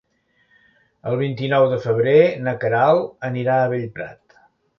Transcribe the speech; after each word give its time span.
El 1.11 1.17
vint-i-nou 1.19 1.65
de 1.73 1.77
febrer 1.83 2.15
na 2.47 2.55
Queralt 2.65 3.29
anirà 3.31 3.61
a 3.67 3.71
Bellprat. 3.77 4.41